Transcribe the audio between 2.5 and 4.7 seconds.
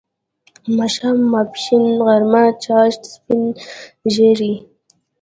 چاښت، سپین ږیری